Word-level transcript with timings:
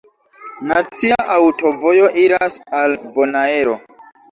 Nacia 0.71 1.17
aŭtovojo 1.35 2.09
iras 2.23 2.59
al 2.81 2.99
Bonaero. 3.21 3.79